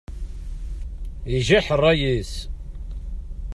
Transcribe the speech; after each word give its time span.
Ijaḥ 1.35 1.67
ṛṛay-is. 1.77 2.33